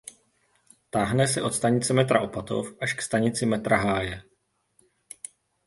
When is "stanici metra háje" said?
3.01-4.23